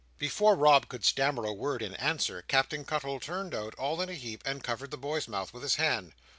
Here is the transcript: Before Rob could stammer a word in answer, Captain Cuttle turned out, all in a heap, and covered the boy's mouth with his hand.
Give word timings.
Before 0.17 0.55
Rob 0.55 0.87
could 0.89 1.05
stammer 1.05 1.45
a 1.45 1.53
word 1.53 1.83
in 1.83 1.93
answer, 1.97 2.41
Captain 2.41 2.83
Cuttle 2.85 3.19
turned 3.19 3.53
out, 3.53 3.75
all 3.75 4.01
in 4.01 4.09
a 4.09 4.15
heap, 4.15 4.41
and 4.47 4.63
covered 4.63 4.89
the 4.89 4.97
boy's 4.97 5.27
mouth 5.27 5.53
with 5.53 5.61
his 5.61 5.75
hand. 5.75 6.13